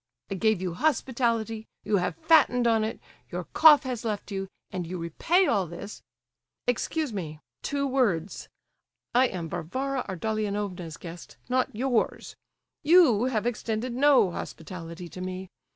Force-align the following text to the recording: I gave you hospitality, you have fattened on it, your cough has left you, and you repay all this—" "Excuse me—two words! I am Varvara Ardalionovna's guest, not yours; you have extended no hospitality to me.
I 0.31 0.33
gave 0.33 0.63
you 0.63 0.73
hospitality, 0.73 1.67
you 1.83 1.97
have 1.97 2.15
fattened 2.15 2.65
on 2.65 2.83
it, 2.83 2.99
your 3.29 3.43
cough 3.53 3.83
has 3.83 4.03
left 4.03 4.31
you, 4.31 4.47
and 4.71 4.87
you 4.87 4.97
repay 4.97 5.45
all 5.45 5.67
this—" 5.67 6.01
"Excuse 6.65 7.13
me—two 7.13 7.85
words! 7.85 8.49
I 9.13 9.27
am 9.27 9.47
Varvara 9.47 10.03
Ardalionovna's 10.09 10.97
guest, 10.97 11.37
not 11.49 11.75
yours; 11.75 12.35
you 12.81 13.25
have 13.25 13.45
extended 13.45 13.93
no 13.93 14.31
hospitality 14.31 15.07
to 15.07 15.21
me. 15.21 15.51